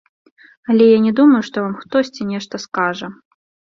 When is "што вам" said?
1.49-1.75